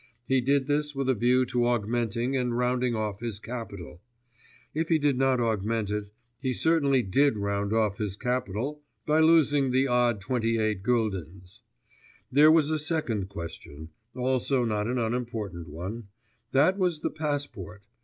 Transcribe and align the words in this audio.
He 0.27 0.41
did 0.41 0.65
this 0.65 0.95
with 0.95 1.09
a 1.09 1.13
view 1.13 1.45
to 1.45 1.67
augmenting 1.67 2.35
and 2.35 2.57
rounding 2.57 2.95
off 2.95 3.19
his 3.19 3.37
capital; 3.37 4.01
and 4.73 4.81
if 4.81 4.89
he 4.89 4.97
did 4.97 5.15
not 5.15 5.39
augment 5.39 5.91
it, 5.91 6.09
he 6.39 6.53
certainly 6.53 7.03
did 7.03 7.37
round 7.37 7.71
off 7.71 7.99
his 7.99 8.17
capital 8.17 8.81
by 9.05 9.19
losing 9.19 9.69
the 9.69 9.85
odd 9.85 10.19
twenty 10.19 10.57
eight 10.57 10.81
guldens. 10.81 11.61
There 12.31 12.51
was 12.51 12.71
a 12.71 12.79
second 12.79 13.29
question, 13.29 13.89
also 14.15 14.65
not 14.65 14.87
an 14.87 14.97
unimportant 14.97 15.67
one; 15.69 16.07
that 16.51 16.79
was 16.79 17.01
the 17.01 17.11
passport. 17.11 17.83